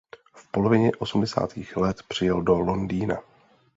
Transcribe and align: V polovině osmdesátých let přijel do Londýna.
V 0.33 0.47
polovině 0.51 0.91
osmdesátých 0.99 1.77
let 1.77 2.03
přijel 2.07 2.41
do 2.41 2.59
Londýna. 2.59 3.17